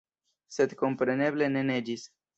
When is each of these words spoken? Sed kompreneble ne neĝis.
Sed 0.55 0.73
kompreneble 0.79 1.53
ne 1.57 1.63
neĝis. 1.71 2.11